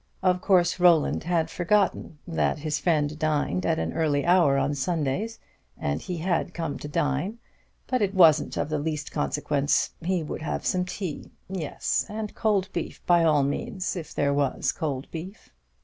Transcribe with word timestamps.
Of 0.23 0.41
course 0.41 0.79
Roland 0.79 1.25
had 1.25 1.51
forgotten 1.51 2.17
that 2.27 2.57
his 2.57 2.79
friend 2.79 3.19
dined 3.19 3.67
at 3.67 3.77
an 3.77 3.93
early 3.93 4.25
hour 4.25 4.57
on 4.57 4.73
Sundays, 4.73 5.37
and 5.77 6.01
he 6.01 6.17
had 6.17 6.55
come 6.55 6.79
to 6.79 6.87
dine; 6.87 7.37
but 7.85 8.01
it 8.01 8.15
wasn't 8.15 8.57
of 8.57 8.69
the 8.69 8.79
least 8.79 9.11
consequence, 9.11 9.91
he 10.01 10.23
would 10.23 10.41
have 10.41 10.65
some 10.65 10.85
tea; 10.85 11.29
yes, 11.47 12.07
and 12.09 12.33
cold 12.33 12.67
beef, 12.73 13.05
by 13.05 13.23
all 13.23 13.43
means, 13.43 13.95
if 13.95 14.11
there 14.11 14.33
was 14.33 14.71
cold 14.71 15.05
beef. 15.11 15.53